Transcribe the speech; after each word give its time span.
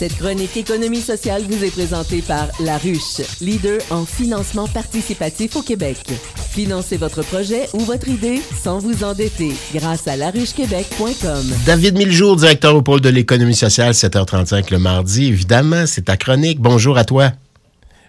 Cette 0.00 0.16
chronique 0.16 0.56
économie 0.56 1.02
sociale 1.02 1.42
vous 1.42 1.62
est 1.62 1.70
présentée 1.70 2.22
par 2.22 2.46
La 2.60 2.78
Ruche, 2.78 3.20
leader 3.42 3.82
en 3.90 4.06
financement 4.06 4.66
participatif 4.66 5.56
au 5.56 5.60
Québec. 5.60 5.98
Financez 6.52 6.96
votre 6.96 7.20
projet 7.20 7.68
ou 7.74 7.80
votre 7.80 8.08
idée 8.08 8.40
sans 8.62 8.78
vous 8.78 9.04
endetter 9.04 9.52
grâce 9.74 10.08
à 10.08 10.16
laruchequebec.com. 10.16 11.44
David 11.66 11.98
Miljour, 11.98 12.36
directeur 12.36 12.74
au 12.76 12.80
pôle 12.80 13.02
de 13.02 13.10
l'économie 13.10 13.54
sociale, 13.54 13.92
7h35 13.92 14.70
le 14.70 14.78
mardi. 14.78 15.26
Évidemment, 15.26 15.84
c'est 15.84 16.06
ta 16.06 16.16
chronique. 16.16 16.60
Bonjour 16.60 16.96
à 16.96 17.04
toi. 17.04 17.32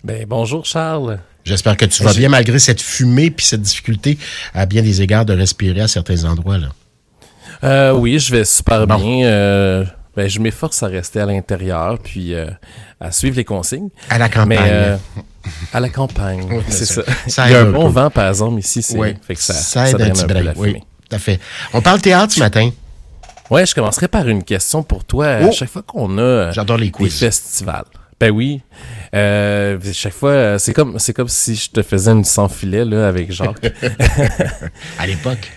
Ben, 0.06 0.26
bonjour 0.26 0.64
Charles. 0.64 1.20
J'espère 1.44 1.76
que 1.76 1.84
tu 1.84 2.04
vas 2.04 2.14
bien 2.14 2.30
malgré 2.30 2.60
cette 2.60 2.82
fumée 2.82 3.32
puis 3.32 3.46
cette 3.46 3.64
difficulté 3.64 4.18
à 4.54 4.66
bien 4.66 4.82
des 4.82 5.02
égards 5.02 5.26
de 5.26 5.34
respirer 5.34 5.82
à 5.82 5.88
certains 5.90 6.24
endroits. 6.24 6.58
Là. 6.58 6.70
Euh, 7.66 7.92
oui, 7.92 8.18
je 8.18 8.32
vais 8.32 8.46
super 8.46 8.88
bien. 8.88 9.26
Euh, 9.26 9.84
ben, 10.16 10.28
je 10.30 10.40
m'efforce 10.40 10.84
à 10.84 10.88
rester 10.88 11.20
à 11.20 11.26
l'intérieur 11.26 11.98
puis 12.00 12.34
euh, 12.34 12.48
à 13.00 13.12
suivre 13.12 13.38
les 13.38 13.46
consignes. 13.46 13.90
À 14.10 14.18
la 14.18 14.30
campagne. 14.30 14.48
Mais, 14.50 14.98
à 15.74 15.80
la 15.80 15.90
campagne, 15.90 16.62
c'est 16.70 16.86
ça. 16.86 17.02
Il 17.48 17.52
y 17.52 17.56
a 17.56 17.62
un 17.62 17.72
bon 17.72 17.90
vent, 17.90 18.10
par 18.10 18.28
exemple, 18.30 18.60
ici. 18.60 18.86
Oui, 18.96 19.16
fait 19.26 19.36
que 19.36 19.42
ça, 19.42 19.54
ça 19.54 19.90
aide 19.90 20.02
un 20.02 20.10
petit 20.12 20.26
peu 20.26 20.36
Oui, 20.58 20.74
tout 21.10 21.16
à 21.16 21.20
fait. 21.20 21.40
On 21.74 21.82
parle 21.82 22.02
théâtre 22.02 22.34
ce 22.34 22.40
matin. 22.40 22.70
Ouais, 23.50 23.66
je 23.66 23.76
commencerai 23.76 24.08
par 24.08 24.28
une 24.30 24.44
question 24.44 24.82
pour 24.82 25.04
toi. 25.04 25.28
À 25.28 25.42
Oh! 25.44 25.52
chaque 25.52 25.70
fois 25.70 25.82
qu'on 25.82 26.18
a 26.20 26.52
J'adore 26.52 26.78
les 26.78 26.90
des 26.90 27.10
festivals. 27.10 27.84
Ben 28.18 28.32
oui. 28.32 28.62
Euh, 29.16 29.78
chaque 29.94 30.14
fois, 30.14 30.60
c'est 30.60 30.74
comme, 30.74 31.00
c'est 31.00 31.12
comme 31.12 31.28
si 31.28 31.56
je 31.56 31.70
te 31.72 31.82
faisais 31.82 32.12
une 32.12 32.24
sans 32.24 32.48
filet 32.48 32.86
là, 32.86 33.08
avec 33.08 33.32
Jacques. 33.32 33.74
À 35.00 35.08
l'époque. 35.08 35.52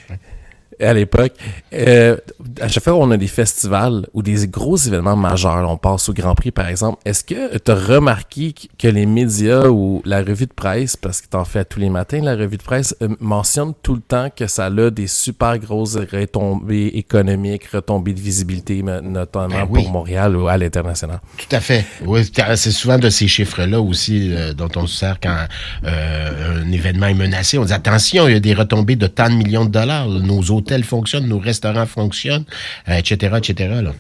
À 0.81 0.93
l'époque. 0.95 1.33
Euh, 1.73 2.17
à 2.61 2.69
chaque 2.69 2.85
fois 2.85 2.93
qu'on 2.95 3.11
a 3.11 3.17
des 3.17 3.27
festivals 3.27 4.07
ou 4.15 4.23
des 4.23 4.47
gros 4.49 4.77
événements 4.77 5.17
majeurs, 5.17 5.69
on 5.69 5.77
passe 5.77 6.09
au 6.09 6.13
Grand 6.13 6.35
Prix 6.35 6.51
par 6.51 6.69
exemple, 6.69 6.99
est-ce 7.05 7.25
que 7.25 7.59
tu 7.59 7.71
as 7.71 7.75
remarqué 7.75 8.55
que 8.79 8.89
les 8.89 9.07
médias 9.07 9.69
ou 9.69 10.03
la 10.05 10.23
revue 10.23 10.47
de 10.47 10.53
presse, 10.53 10.97
parce 10.97 11.21
que 11.21 11.29
tu 11.31 11.37
en 11.37 11.45
fais 11.45 11.65
tous 11.65 11.81
les 11.81 11.91
matins, 11.91 12.21
la 12.23 12.37
revue 12.37 12.57
de 12.57 12.63
presse 12.63 12.95
euh, 13.03 13.09
mentionne 13.21 13.73
tout 13.83 13.95
le 13.95 14.01
temps 14.01 14.29
que 14.35 14.47
ça 14.47 14.67
a 14.67 14.91
des 14.91 15.07
super 15.07 15.59
grosses 15.59 15.97
retombées 15.97 16.87
économiques, 16.95 17.67
retombées 17.67 18.13
de 18.13 18.21
visibilité, 18.21 18.83
notamment 18.83 19.49
Ben 19.49 19.67
oui. 19.69 19.83
pour 19.83 19.93
Montréal 19.93 20.37
ou 20.37 20.49
à 20.49 20.57
l'international? 20.57 21.21
Tout 21.37 21.55
à 21.55 21.61
fait. 21.61 21.85
Oui, 22.05 22.21
c'est 22.57 22.71
souvent 22.71 22.99
de 22.99 23.11
ces 23.11 23.29
chiffres-là 23.29 23.81
aussi 23.81 24.33
euh, 24.33 24.53
dont 24.53 24.69
on 24.77 24.87
se 24.87 24.99
sert 24.99 25.19
quand 25.21 25.37
euh, 25.85 26.63
un 26.63 26.73
événement 26.73 27.07
est 27.07 27.15
menacé. 27.15 27.59
On 27.59 27.65
dit 27.65 27.73
attention, 27.73 28.29
il 28.29 28.35
y 28.35 28.37
a 28.37 28.41
des 28.41 28.55
retombées 28.55 28.97
de 28.97 29.07
tant 29.07 29.29
de 29.29 29.35
millions 29.35 29.65
de 29.65 29.71
dollars. 29.71 30.09
Nos 30.09 30.51
hôtels 30.65 30.85
fonctionnent, 30.85 31.27
nos 31.27 31.39
restaurants 31.39 31.87
fonctionnent, 31.87 32.45
euh, 32.89 32.95
etc., 32.95 33.37
etc. 33.39 33.81
Là. 33.83 33.93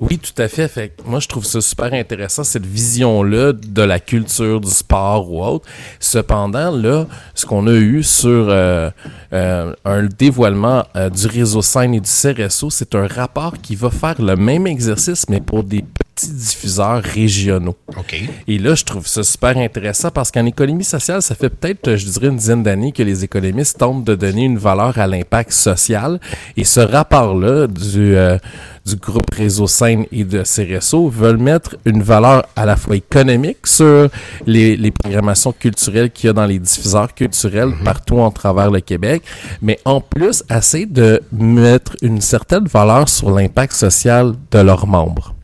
Oui, 0.00 0.18
tout 0.18 0.42
à 0.42 0.48
fait. 0.48 0.68
Fait 0.68 0.92
moi, 1.06 1.20
je 1.20 1.28
trouve 1.28 1.44
ça 1.44 1.60
super 1.60 1.92
intéressant, 1.92 2.42
cette 2.44 2.66
vision-là 2.66 3.52
de 3.52 3.82
la 3.82 4.00
culture 4.00 4.60
du 4.60 4.70
sport 4.70 5.30
ou 5.30 5.44
autre. 5.44 5.68
Cependant, 6.00 6.70
là, 6.70 7.06
ce 7.34 7.46
qu'on 7.46 7.66
a 7.68 7.72
eu 7.74 8.02
sur 8.02 8.48
euh, 8.48 8.90
euh, 9.32 9.72
un 9.84 10.04
dévoilement 10.06 10.84
euh, 10.96 11.08
du 11.08 11.26
réseau 11.28 11.62
Scène 11.62 11.94
et 11.94 12.00
du 12.00 12.10
CRSO, 12.10 12.70
c'est 12.70 12.94
un 12.94 13.06
rapport 13.06 13.54
qui 13.62 13.76
va 13.76 13.90
faire 13.90 14.20
le 14.20 14.34
même 14.36 14.66
exercice, 14.66 15.28
mais 15.28 15.40
pour 15.40 15.62
des 15.62 15.84
petits 16.16 16.32
diffuseurs 16.32 17.02
régionaux. 17.02 17.76
OK. 17.96 18.16
Et 18.48 18.58
là, 18.58 18.74
je 18.74 18.84
trouve 18.84 19.06
ça 19.06 19.22
super 19.22 19.56
intéressant 19.58 20.10
parce 20.10 20.30
qu'en 20.30 20.46
économie 20.46 20.84
sociale, 20.84 21.20
ça 21.20 21.34
fait 21.34 21.50
peut-être, 21.50 21.94
je 21.96 22.06
dirais, 22.06 22.28
une 22.28 22.36
dizaine 22.36 22.62
d'années 22.62 22.92
que 22.92 23.02
les 23.02 23.22
économistes 23.22 23.78
tentent 23.78 24.04
de 24.04 24.14
donner 24.14 24.44
une 24.44 24.58
valeur 24.58 24.98
à 24.98 25.06
l'impact 25.06 25.52
social. 25.52 26.18
Et 26.56 26.64
ce 26.64 26.80
rapport-là 26.80 27.66
du, 27.66 28.16
euh, 28.16 28.38
du 28.86 28.96
groupe 28.96 29.30
Réseau 29.34 29.66
Scène 29.66 30.06
et 30.10 30.24
de 30.24 30.42
CRSO 30.42 31.08
veulent 31.10 31.36
mettre 31.36 31.76
une 31.84 32.02
valeur 32.02 32.46
à 32.56 32.64
la 32.64 32.76
fois 32.76 32.96
économique 32.96 33.66
sur 33.66 34.08
les, 34.46 34.76
les 34.76 34.90
programmations 34.90 35.52
culturelles 35.52 36.10
qu'il 36.10 36.28
y 36.28 36.30
a 36.30 36.32
dans 36.32 36.46
les 36.46 36.58
diffuseurs 36.58 37.14
culturels 37.14 37.74
partout 37.84 38.20
en 38.20 38.30
travers 38.30 38.70
le 38.70 38.80
Québec, 38.80 39.22
mais 39.60 39.78
en 39.84 40.00
plus, 40.00 40.42
essayer 40.50 40.86
de 40.86 41.20
mettre 41.30 41.94
une 42.00 42.22
certaine 42.22 42.66
valeur 42.66 43.08
sur 43.08 43.30
l'impact 43.30 43.74
social 43.74 44.34
de 44.50 44.58
leurs 44.58 44.86
membres. 44.86 45.35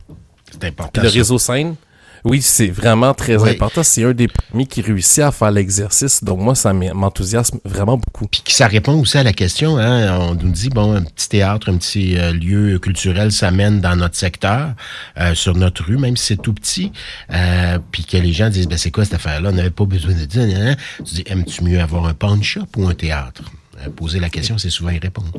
C'est 0.63 0.69
important. 0.69 0.91
Puis 0.93 1.01
le 1.03 1.09
ça. 1.09 1.13
réseau 1.17 1.37
scène, 1.37 1.75
oui, 2.25 2.41
c'est 2.41 2.67
vraiment 2.67 3.13
très 3.13 3.35
Oui. 3.35 3.49
important. 3.49 3.83
C'est 3.83 4.05
un 4.05 4.13
des 4.13 4.29
premiers 4.29 4.65
qui 4.65 4.81
réussit 4.81 5.19
à 5.19 5.31
faire 5.33 5.51
l'exercice. 5.51 6.23
Donc 6.23 6.39
moi, 6.39 6.55
ça 6.55 6.71
m'enthousiasme 6.71 7.59
vraiment 7.65 7.97
beaucoup. 7.97 8.27
Puis 8.27 8.41
ça 8.47 8.67
répond 8.67 8.93
aussi 8.93 9.17
à 9.17 9.23
la 9.23 9.33
question. 9.33 9.77
Hein, 9.77 10.17
on 10.19 10.35
nous 10.35 10.49
dit, 10.49 10.69
bon, 10.69 10.95
un 10.95 11.01
petit 11.01 11.27
théâtre, 11.27 11.69
un 11.69 11.75
petit 11.75 12.17
euh, 12.17 12.31
lieu 12.31 12.79
culturel 12.79 13.33
s'amène 13.33 13.81
dans 13.81 13.97
notre 13.97 14.15
secteur, 14.15 14.73
euh, 15.19 15.35
sur 15.35 15.53
notre 15.57 15.83
rue, 15.83 15.97
même 15.97 16.15
si 16.15 16.27
c'est 16.27 16.41
tout 16.41 16.53
petit. 16.53 16.93
Euh, 17.33 17.77
puis 17.91 18.05
que 18.05 18.15
les 18.15 18.31
gens 18.31 18.49
disent, 18.49 18.69
ben 18.69 18.77
c'est 18.77 18.91
quoi 18.91 19.03
cette 19.03 19.15
affaire-là? 19.15 19.49
On 19.49 19.53
n'avait 19.53 19.69
pas 19.69 19.85
besoin 19.85 20.13
de 20.13 20.23
dire. 20.23 20.77
Tu 20.99 21.15
dis, 21.15 21.23
aimes-tu 21.27 21.65
mieux 21.65 21.81
avoir 21.81 22.05
un 22.05 22.13
pawn 22.13 22.41
shop 22.41 22.67
ou 22.77 22.87
un 22.87 22.95
théâtre? 22.95 23.43
Poser 23.97 24.21
la 24.21 24.29
question, 24.29 24.57
c'est 24.57 24.69
souvent 24.69 24.91
y 24.91 24.99
répondre. 24.99 25.31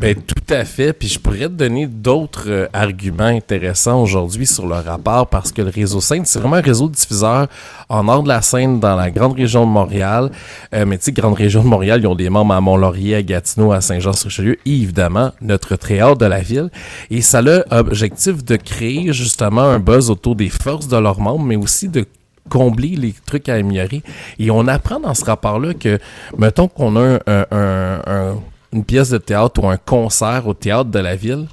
Ben, 0.00 0.16
tout 0.16 0.34
à 0.54 0.64
fait. 0.64 0.92
Puis 0.92 1.08
je 1.08 1.18
pourrais 1.18 1.40
te 1.40 1.46
donner 1.48 1.86
d'autres 1.86 2.48
euh, 2.48 2.66
arguments 2.72 3.24
intéressants 3.24 4.02
aujourd'hui 4.02 4.46
sur 4.46 4.66
le 4.66 4.74
rapport 4.76 5.26
parce 5.26 5.52
que 5.52 5.60
le 5.62 5.68
réseau 5.68 6.00
Scène, 6.00 6.24
c'est 6.24 6.38
vraiment 6.38 6.56
un 6.56 6.60
réseau 6.62 6.88
de 6.88 6.94
diffuseurs 6.94 7.46
en 7.88 8.04
nord 8.04 8.22
de 8.22 8.28
la 8.28 8.40
Seine 8.42 8.80
dans 8.80 8.96
la 8.96 9.10
grande 9.10 9.34
région 9.36 9.66
de 9.66 9.70
Montréal. 9.70 10.30
Euh, 10.74 10.84
mais 10.86 10.96
tu 10.98 11.04
sais, 11.04 11.12
grande 11.12 11.34
région 11.34 11.62
de 11.62 11.68
Montréal, 11.68 12.00
ils 12.02 12.06
ont 12.06 12.14
des 12.14 12.30
membres 12.30 12.54
à 12.54 12.60
Mont-Laurier, 12.60 13.16
à 13.16 13.22
Gatineau, 13.22 13.72
à 13.72 13.80
Saint-Jean-sur-Richelieu 13.80 14.56
et 14.64 14.70
évidemment 14.70 15.30
notre 15.40 15.74
haut 15.74 16.14
de 16.14 16.26
la 16.26 16.40
ville. 16.40 16.70
Et 17.10 17.20
ça 17.20 17.38
a 17.38 17.42
l'objectif 17.76 18.42
de 18.44 18.56
créer 18.56 19.12
justement 19.12 19.62
un 19.62 19.78
buzz 19.78 20.10
autour 20.10 20.36
des 20.36 20.48
forces 20.48 20.88
de 20.88 20.96
leurs 20.96 21.20
membres, 21.20 21.44
mais 21.44 21.56
aussi 21.56 21.88
de 21.88 22.06
combler 22.48 22.96
les 22.96 23.14
trucs 23.26 23.48
à 23.48 23.54
améliorer. 23.54 24.02
Et 24.38 24.50
on 24.50 24.66
apprend 24.66 24.98
dans 24.98 25.14
ce 25.14 25.24
rapport-là 25.24 25.74
que, 25.74 25.98
mettons 26.36 26.66
qu'on 26.66 26.96
a 26.96 27.18
un- 27.26 27.46
un- 27.52 28.00
un 28.06 28.34
une 28.72 28.84
pièce 28.84 29.10
de 29.10 29.18
théâtre 29.18 29.62
ou 29.62 29.68
un 29.68 29.76
concert 29.76 30.46
au 30.46 30.54
théâtre 30.54 30.90
de 30.90 30.98
la 30.98 31.14
ville, 31.14 31.46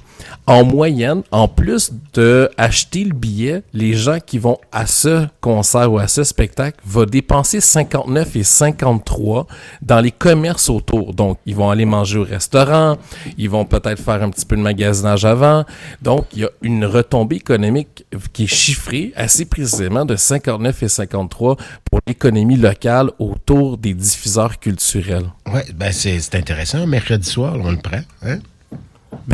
en 0.46 0.64
moyenne, 0.64 1.22
en 1.30 1.48
plus 1.48 1.92
de 2.14 2.50
le 2.58 3.12
billet, 3.12 3.62
les 3.72 3.94
gens 3.94 4.18
qui 4.24 4.38
vont 4.38 4.58
à 4.72 4.86
ce 4.86 5.26
concert 5.40 5.92
ou 5.92 5.98
à 5.98 6.08
ce 6.08 6.24
spectacle 6.24 6.78
vont 6.84 7.04
dépenser 7.04 7.60
59 7.60 8.36
et 8.36 8.42
53 8.42 9.46
dans 9.82 10.00
les 10.00 10.10
commerces 10.10 10.70
autour. 10.70 11.14
Donc, 11.14 11.38
ils 11.46 11.54
vont 11.54 11.70
aller 11.70 11.84
manger 11.84 12.18
au 12.18 12.24
restaurant, 12.24 12.96
ils 13.38 13.50
vont 13.50 13.64
peut-être 13.64 14.00
faire 14.02 14.22
un 14.22 14.30
petit 14.30 14.46
peu 14.46 14.56
de 14.56 14.62
magasinage 14.62 15.24
avant. 15.24 15.64
Donc, 16.02 16.26
il 16.32 16.40
y 16.40 16.44
a 16.44 16.50
une 16.62 16.84
retombée 16.84 17.36
économique 17.36 18.04
qui 18.32 18.44
est 18.44 18.54
chiffrée 18.54 19.12
assez 19.16 19.44
précisément 19.44 20.04
de 20.04 20.16
59 20.16 20.82
et 20.82 20.88
53 20.88 21.56
pour 21.90 22.00
l'économie 22.06 22.56
locale 22.56 23.10
autour 23.18 23.78
des 23.78 23.94
diffuseurs 23.94 24.58
culturels. 24.58 25.30
Ouais, 25.52 25.64
ben 25.74 25.92
c'est 25.92 26.34
intéressant. 26.34 26.86
Mercredi 26.86 27.28
soir, 27.28 27.56
on 27.60 27.70
le 27.70 27.78
prend. 27.78 28.00
Hein? 28.22 28.38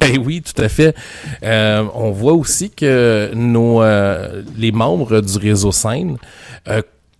Ben 0.00 0.18
oui, 0.24 0.42
tout 0.42 0.60
à 0.60 0.68
fait. 0.68 0.94
Euh, 1.42 1.84
on 1.94 2.10
voit 2.10 2.34
aussi 2.34 2.70
que 2.70 3.30
nos 3.34 3.82
euh, 3.82 4.42
les 4.56 4.72
membres 4.72 5.20
du 5.20 5.38
réseau 5.38 5.72
Scène 5.72 6.18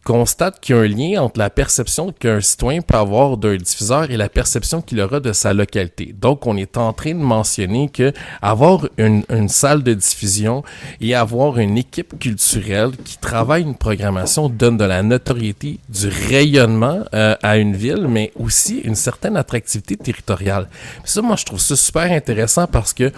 constatent 0.06 0.60
qu'il 0.60 0.76
y 0.76 0.78
a 0.78 0.82
un 0.82 0.86
lien 0.86 1.22
entre 1.22 1.40
la 1.40 1.50
perception 1.50 2.12
qu'un 2.12 2.40
citoyen 2.40 2.80
peut 2.80 2.96
avoir 2.96 3.36
d'un 3.36 3.56
diffuseur 3.56 4.08
et 4.08 4.16
la 4.16 4.28
perception 4.28 4.80
qu'il 4.80 5.00
aura 5.00 5.18
de 5.18 5.32
sa 5.32 5.52
localité. 5.52 6.14
Donc, 6.16 6.46
on 6.46 6.56
est 6.56 6.76
en 6.76 6.92
train 6.92 7.10
de 7.10 7.18
mentionner 7.18 7.88
que 7.88 8.12
avoir 8.40 8.88
une, 8.98 9.24
une 9.28 9.48
salle 9.48 9.82
de 9.82 9.94
diffusion 9.94 10.62
et 11.00 11.16
avoir 11.16 11.58
une 11.58 11.76
équipe 11.76 12.16
culturelle 12.20 12.92
qui 13.04 13.18
travaille 13.18 13.62
une 13.62 13.74
programmation 13.74 14.48
donne 14.48 14.76
de 14.76 14.84
la 14.84 15.02
notoriété, 15.02 15.80
du 15.88 16.06
rayonnement 16.06 17.00
euh, 17.12 17.34
à 17.42 17.56
une 17.56 17.74
ville, 17.74 18.06
mais 18.08 18.30
aussi 18.36 18.78
une 18.78 18.94
certaine 18.94 19.36
attractivité 19.36 19.96
territoriale. 19.96 20.68
Ça, 21.04 21.20
moi, 21.20 21.34
je 21.34 21.44
trouve 21.44 21.60
ça 21.60 21.74
super 21.74 22.12
intéressant 22.12 22.68
parce 22.68 22.92
que 22.92 23.10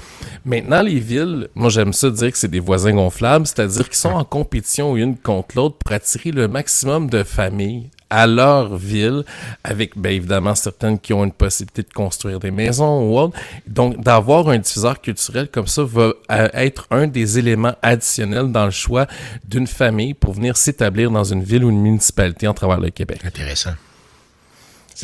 maintenant, 0.47 0.81
les 0.81 1.01
villes, 1.01 1.49
moi, 1.55 1.69
j'aime 1.69 1.93
ça 1.93 2.09
dire 2.09 2.33
que 2.33 2.39
c'est 2.39 2.51
des 2.51 2.61
voisins 2.61 2.93
gonflables, 2.93 3.47
c'est-à-dire 3.47 3.85
qu'ils 3.85 3.99
sont 3.99 4.09
en 4.09 4.25
compétition 4.25 4.97
une 4.97 5.19
contre 5.19 5.55
l'autre 5.57 5.77
pour 5.77 5.93
attirer 5.93 6.31
le 6.31 6.49
maximum 6.49 6.78
de 6.87 7.23
familles 7.25 7.91
à 8.11 8.27
leur 8.27 8.77
ville, 8.77 9.23
avec 9.63 9.99
bien 9.99 10.13
évidemment 10.13 10.55
certaines 10.55 10.99
qui 10.99 11.13
ont 11.13 11.25
une 11.25 11.33
possibilité 11.33 11.83
de 11.83 11.93
construire 11.93 12.41
des 12.41 12.51
maisons 12.51 13.03
ou 13.03 13.19
autre. 13.19 13.39
Donc, 13.67 14.03
d'avoir 14.03 14.49
un 14.49 14.57
diffuseur 14.59 15.01
culturel 15.01 15.49
comme 15.49 15.67
ça 15.67 15.83
va 15.85 16.13
euh, 16.31 16.49
être 16.55 16.87
un 16.91 17.07
des 17.07 17.39
éléments 17.39 17.75
additionnels 17.83 18.51
dans 18.51 18.65
le 18.65 18.71
choix 18.71 19.07
d'une 19.47 19.67
famille 19.67 20.15
pour 20.15 20.33
venir 20.33 20.57
s'établir 20.57 21.11
dans 21.11 21.25
une 21.25 21.43
ville 21.43 21.65
ou 21.65 21.71
une 21.71 21.83
municipalité 21.83 22.49
en 22.49 22.55
travers 22.55 22.81
le 22.81 22.89
Québec. 22.91 23.21
Intéressant. 23.25 23.73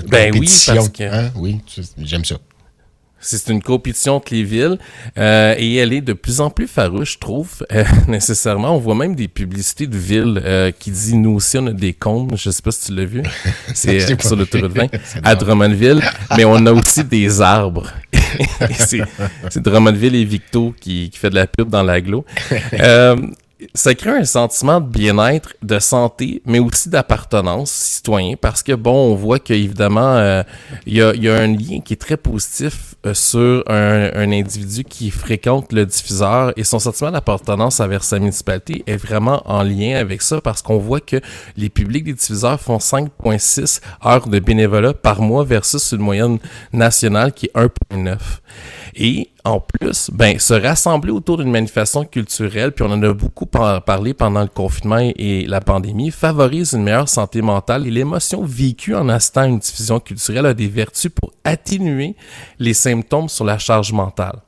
Ben 0.09 0.32
oui, 0.32 0.50
parce 0.67 0.88
que- 0.88 1.03
hein? 1.05 1.31
Oui, 1.37 1.61
j'aime 1.99 2.25
ça. 2.25 2.37
C'est 3.21 3.51
une 3.51 3.63
compétition 3.63 4.17
entre 4.17 4.35
les 4.35 4.43
villes 4.43 4.79
euh, 5.17 5.55
et 5.57 5.77
elle 5.77 5.95
est 5.95 6.03
de 6.03 6.13
plus 6.13 6.41
en 6.41 6.51
plus 6.51 6.67
farouche, 6.67 7.15
je 7.15 7.19
trouve, 7.19 7.67
euh, 7.73 7.85
nécessairement. 8.09 8.77
On 8.77 8.79
voit 8.79 8.95
même 8.95 9.15
des 9.15 9.29
publicités 9.29 9.87
de 9.87 9.97
villes 9.97 10.43
euh, 10.45 10.71
qui 10.79 10.91
disent 10.91 11.15
nous 11.15 11.31
aussi 11.31 11.57
on 11.59 11.67
a 11.67 11.73
des 11.73 11.95
comptes. 11.95 12.37
Je 12.37 12.51
sais 12.51 12.63
pas 12.63 12.71
si 12.71 12.87
tu 12.87 12.95
l'as 12.95 13.07
vu. 13.07 13.23
C'est 13.75 14.03
euh, 14.03 14.17
sur 14.19 14.31
vu. 14.31 14.41
l'autoroute 14.41 14.73
20 14.73 14.89
C'est 15.05 15.27
à. 15.27 15.35
Drummondville, 15.35 16.03
mais 16.37 16.45
on 16.45 16.67
a 16.67 16.73
aussi 16.73 17.03
des 17.05 17.41
arbres. 17.41 17.91
C'est 18.79 19.63
Drummondville 19.63 20.17
et 20.17 20.25
Victo 20.25 20.75
qui, 20.79 21.09
qui 21.11 21.19
fait 21.19 21.31
de 21.31 21.37
la 21.37 21.47
pub 21.47 21.69
dans 21.71 21.83
l'agglo. 21.83 22.25
Ça 23.75 23.95
crée 23.95 24.11
un 24.11 24.25
sentiment 24.25 24.81
de 24.81 24.89
bien-être, 24.89 25.55
de 25.63 25.79
santé, 25.79 26.43
mais 26.45 26.59
aussi 26.59 26.89
d'appartenance 26.89 27.71
citoyen, 27.71 28.35
parce 28.41 28.63
que 28.63 28.73
bon, 28.73 29.13
on 29.13 29.15
voit 29.15 29.39
qu'évidemment, 29.39 30.17
euh, 30.17 30.43
il 30.87 30.95
y, 30.95 31.01
a, 31.01 31.35
un 31.35 31.47
lien 31.47 31.81
qui 31.81 31.93
est 31.95 32.01
très 32.01 32.17
positif 32.17 32.95
euh, 33.07 33.15
sur 33.15 33.65
un, 33.69 34.11
un, 34.15 34.33
individu 34.33 34.85
qui 34.85 35.11
fréquente 35.11 35.73
le 35.73 35.87
diffuseur 35.87 36.53
et 36.57 36.65
son 36.65 36.79
sentiment 36.79 37.11
d'appartenance 37.11 37.81
envers 37.81 38.05
sa 38.05 38.19
municipalité 38.19 38.83
est 38.87 38.97
vraiment 38.97 39.43
en 39.47 39.63
lien 39.63 39.97
avec 39.97 40.23
ça, 40.23 40.41
parce 40.41 40.63
qu'on 40.63 40.79
voit 40.79 41.01
que 41.01 41.21
les 41.57 41.69
publics 41.69 42.05
des 42.05 42.15
diffuseurs 42.15 42.61
font 42.61 42.79
5,6 42.79 43.81
heures 44.05 44.29
de 44.29 44.39
bénévolat 44.39 44.95
par 44.95 45.23
mois 45.23 45.45
versus 45.45 45.93
une 45.93 46.01
moyenne 46.01 46.39
nationale 46.73 47.33
qui 47.33 47.47
est 47.47 47.57
1,9. 47.57 48.19
Et 48.97 49.31
en 49.44 49.61
plus, 49.61 50.11
ben, 50.11 50.38
se 50.38 50.55
rassembler 50.55 51.12
autour 51.12 51.37
d'une 51.37 51.50
manifestation 51.50 52.05
culturelle, 52.06 52.73
puis 52.73 52.85
on 52.85 52.91
en 52.91 53.02
a 53.02 53.12
beaucoup 53.12 53.44
parlé 53.44 54.14
pendant 54.14 54.41
le 54.41 54.49
confinement 54.49 55.12
et 55.17 55.44
la 55.46 55.61
pandémie, 55.61 56.11
favorise 56.11 56.73
une 56.73 56.82
meilleure 56.82 57.11
santé 57.11 57.43
mentale 57.43 57.87
et 57.87 57.91
l'émotion 57.91 58.43
vécue 58.43 58.94
en 58.94 59.08
assistant 59.11 59.43
à 59.43 59.46
une 59.46 59.58
diffusion 59.58 60.00
culturelle 60.00 60.46
a 60.46 60.55
des 60.55 60.69
vertus 60.69 61.11
pour 61.14 61.32
atténuer 61.44 62.17
les 62.58 62.73
symptômes 62.73 63.29
sur 63.29 63.44
la 63.44 63.58
charge 63.58 63.93
mentale. 63.93 64.38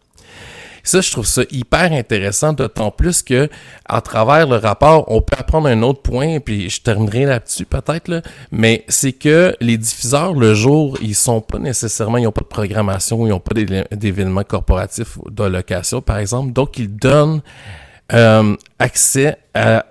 Ça, 0.86 1.00
je 1.00 1.10
trouve 1.10 1.26
ça 1.26 1.42
hyper 1.50 1.92
intéressant, 1.92 2.52
d'autant 2.52 2.92
plus 2.92 3.22
que 3.22 3.48
à 3.86 4.00
travers 4.00 4.46
le 4.46 4.54
rapport, 4.56 5.10
on 5.10 5.20
peut 5.20 5.36
apprendre 5.36 5.66
un 5.66 5.82
autre 5.82 6.00
point, 6.00 6.38
puis 6.38 6.70
je 6.70 6.80
terminerai 6.80 7.24
là-dessus 7.24 7.66
peut-être, 7.66 8.06
là, 8.06 8.22
mais 8.52 8.84
c'est 8.86 9.12
que 9.12 9.56
les 9.60 9.78
diffuseurs, 9.78 10.34
le 10.34 10.54
jour, 10.54 10.96
ils 11.02 11.16
sont 11.16 11.40
pas 11.40 11.58
nécessairement, 11.58 12.18
ils 12.18 12.24
n'ont 12.24 12.32
pas 12.32 12.42
de 12.42 12.46
programmation, 12.46 13.26
ils 13.26 13.30
n'ont 13.30 13.40
pas 13.40 13.54
d'événements 13.90 14.44
corporatifs 14.44 15.18
de 15.28 15.42
location, 15.42 16.00
par 16.00 16.18
exemple, 16.18 16.52
donc 16.52 16.78
ils 16.78 16.94
donnent 16.94 17.42
euh, 18.12 18.54
accès 18.78 19.38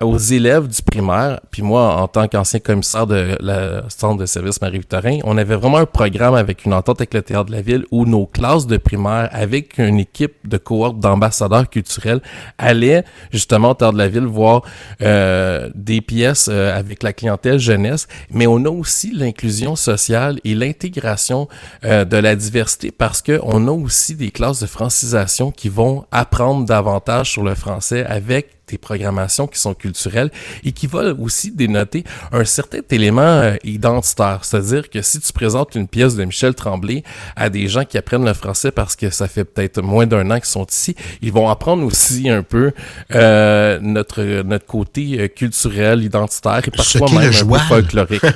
aux 0.00 0.18
élèves 0.18 0.68
du 0.68 0.82
primaire, 0.82 1.40
puis 1.50 1.62
moi, 1.62 1.96
en 1.96 2.08
tant 2.08 2.28
qu'ancien 2.28 2.60
commissaire 2.60 3.06
de 3.06 3.36
la 3.40 3.82
centre 3.88 4.20
de 4.20 4.26
service 4.26 4.60
Marie-Victorin, 4.60 5.18
on 5.24 5.36
avait 5.38 5.56
vraiment 5.56 5.78
un 5.78 5.86
programme 5.86 6.34
avec 6.34 6.64
une 6.64 6.74
entente 6.74 7.00
avec 7.00 7.14
le 7.14 7.22
théâtre 7.22 7.46
de 7.46 7.52
la 7.52 7.62
ville 7.62 7.84
où 7.90 8.06
nos 8.06 8.26
classes 8.26 8.66
de 8.66 8.76
primaire, 8.76 9.28
avec 9.32 9.78
une 9.78 9.98
équipe 9.98 10.34
de 10.44 10.56
cohorte 10.56 10.98
d'ambassadeurs 10.98 11.68
culturels, 11.68 12.20
allaient 12.58 13.04
justement 13.30 13.70
au 13.70 13.74
théâtre 13.74 13.94
de 13.94 13.98
la 13.98 14.08
ville 14.08 14.26
voir 14.26 14.62
euh, 15.02 15.70
des 15.74 16.00
pièces 16.00 16.48
euh, 16.50 16.76
avec 16.76 17.02
la 17.02 17.12
clientèle 17.12 17.58
jeunesse, 17.58 18.08
mais 18.30 18.46
on 18.46 18.64
a 18.64 18.68
aussi 18.68 19.12
l'inclusion 19.12 19.76
sociale 19.76 20.38
et 20.44 20.54
l'intégration 20.54 21.48
euh, 21.84 22.04
de 22.04 22.16
la 22.16 22.36
diversité 22.36 22.90
parce 22.90 23.22
que 23.22 23.40
on 23.42 23.68
a 23.68 23.70
aussi 23.70 24.14
des 24.14 24.30
classes 24.30 24.60
de 24.60 24.66
francisation 24.66 25.50
qui 25.50 25.68
vont 25.68 26.04
apprendre 26.10 26.64
davantage 26.66 27.30
sur 27.32 27.42
le 27.42 27.54
français 27.54 28.04
avec 28.04 28.55
des 28.68 28.78
programmations 28.78 29.46
qui 29.46 29.60
sont 29.60 29.74
culturelles 29.74 30.30
et 30.64 30.72
qui 30.72 30.86
vont 30.86 31.16
aussi 31.20 31.52
dénoter 31.52 32.04
un 32.32 32.44
certain 32.44 32.80
élément 32.90 33.22
euh, 33.22 33.54
identitaire. 33.62 34.40
C'est-à-dire 34.42 34.90
que 34.90 35.02
si 35.02 35.20
tu 35.20 35.32
présentes 35.32 35.74
une 35.76 35.86
pièce 35.86 36.16
de 36.16 36.24
Michel 36.24 36.54
Tremblay 36.54 37.04
à 37.36 37.48
des 37.48 37.68
gens 37.68 37.84
qui 37.84 37.96
apprennent 37.96 38.24
le 38.24 38.34
français 38.34 38.72
parce 38.72 38.96
que 38.96 39.10
ça 39.10 39.28
fait 39.28 39.44
peut-être 39.44 39.82
moins 39.82 40.06
d'un 40.06 40.30
an 40.30 40.36
qu'ils 40.36 40.46
sont 40.46 40.66
ici, 40.66 40.96
ils 41.22 41.32
vont 41.32 41.48
apprendre 41.48 41.84
aussi 41.84 42.28
un 42.28 42.42
peu 42.42 42.72
euh, 43.14 43.78
notre 43.80 44.42
notre 44.42 44.66
côté 44.66 45.20
euh, 45.20 45.28
culturel, 45.28 46.02
identitaire 46.02 46.62
et 46.66 46.70
parfois 46.70 47.10
même 47.10 47.32
un 47.32 47.46
peu 47.46 47.58
folklorique. 47.58 48.26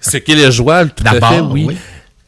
Ce 0.00 0.18
qu'est 0.18 0.34
le 0.34 0.50
joual, 0.50 0.92
tout 0.92 1.04
à 1.06 1.14
fait, 1.14 1.40
oui. 1.40 1.78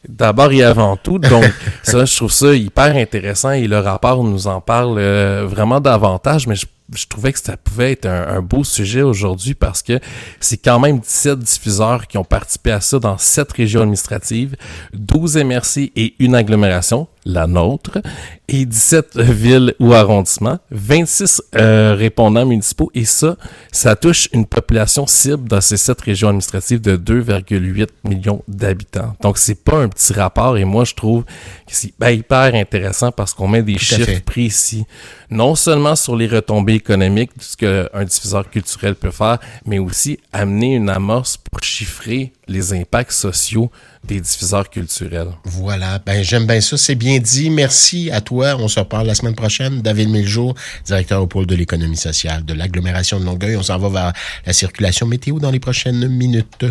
D'abord 0.09 0.51
et 0.51 0.63
avant 0.63 0.97
tout. 0.97 1.19
Donc, 1.19 1.45
ça, 1.83 2.05
je 2.05 2.15
trouve 2.15 2.31
ça 2.31 2.55
hyper 2.55 2.95
intéressant 2.95 3.51
et 3.51 3.67
le 3.67 3.77
rapport 3.77 4.23
nous 4.23 4.47
en 4.47 4.59
parle 4.59 4.99
vraiment 5.43 5.79
davantage, 5.79 6.47
mais 6.47 6.55
je 6.55 6.65
je 6.95 7.07
trouvais 7.07 7.31
que 7.31 7.39
ça 7.39 7.57
pouvait 7.57 7.93
être 7.93 8.05
un, 8.05 8.41
beau 8.41 8.63
sujet 8.63 9.01
aujourd'hui 9.01 9.53
parce 9.53 9.81
que 9.81 9.99
c'est 10.39 10.57
quand 10.57 10.79
même 10.79 10.99
17 10.99 11.39
diffuseurs 11.39 12.07
qui 12.07 12.17
ont 12.17 12.23
participé 12.23 12.71
à 12.71 12.81
ça 12.81 12.99
dans 12.99 13.17
7 13.17 13.51
régions 13.53 13.81
administratives, 13.81 14.55
12 14.93 15.37
MRC 15.37 15.91
et 15.95 16.15
une 16.19 16.35
agglomération, 16.35 17.07
la 17.25 17.47
nôtre, 17.47 17.99
et 18.47 18.65
17 18.65 19.17
villes 19.17 19.73
ou 19.79 19.93
arrondissements, 19.93 20.59
26 20.71 21.41
euh, 21.55 21.95
répondants 21.97 22.45
municipaux, 22.45 22.91
et 22.93 23.05
ça, 23.05 23.37
ça 23.71 23.95
touche 23.95 24.27
une 24.33 24.45
population 24.45 25.07
cible 25.07 25.47
dans 25.47 25.61
ces 25.61 25.77
7 25.77 26.01
régions 26.01 26.27
administratives 26.29 26.81
de 26.81 26.97
2,8 26.97 27.87
millions 28.03 28.43
d'habitants. 28.47 29.15
Donc, 29.21 29.37
c'est 29.37 29.63
pas 29.63 29.77
un 29.77 29.87
petit 29.87 30.13
rapport, 30.13 30.57
et 30.57 30.65
moi, 30.65 30.83
je 30.83 30.95
trouve 30.95 31.23
que 31.23 31.29
c'est 31.67 31.93
hyper 32.01 32.53
intéressant 32.55 33.11
parce 33.11 33.33
qu'on 33.33 33.47
met 33.47 33.63
des 33.63 33.77
chiffres 33.77 34.21
précis, 34.25 34.85
non 35.29 35.55
seulement 35.55 35.95
sur 35.95 36.15
les 36.17 36.27
retombées 36.27 36.80
économique 36.81 37.31
de 37.37 37.43
ce 37.43 37.55
qu'un 37.57 38.03
diffuseur 38.03 38.49
culturel 38.49 38.95
peut 38.95 39.11
faire, 39.11 39.37
mais 39.65 39.79
aussi 39.79 40.19
amener 40.33 40.75
une 40.75 40.89
amorce 40.89 41.37
pour 41.37 41.63
chiffrer 41.63 42.33
les 42.47 42.73
impacts 42.73 43.11
sociaux 43.11 43.71
des 44.03 44.19
diffuseurs 44.19 44.69
culturels. 44.69 45.31
Voilà, 45.45 45.99
ben 45.99 46.23
j'aime 46.23 46.47
bien 46.47 46.59
ça, 46.59 46.75
c'est 46.77 46.95
bien 46.95 47.19
dit. 47.19 47.49
Merci 47.49 48.09
à 48.11 48.19
toi. 48.19 48.55
On 48.57 48.67
se 48.67 48.79
reparle 48.79 49.07
la 49.07 49.15
semaine 49.15 49.35
prochaine. 49.35 49.81
David 49.81 50.09
Miljour, 50.09 50.55
directeur 50.85 51.21
au 51.21 51.27
pôle 51.27 51.45
de 51.45 51.55
l'économie 51.55 51.97
sociale 51.97 52.43
de 52.43 52.53
l'agglomération 52.53 53.19
de 53.19 53.25
Longueuil. 53.25 53.55
On 53.57 53.63
s'en 53.63 53.77
va 53.77 53.89
vers 53.89 54.13
la 54.45 54.53
circulation 54.53 55.05
météo 55.05 55.39
dans 55.39 55.51
les 55.51 55.59
prochaines 55.59 56.07
minutes. 56.07 56.65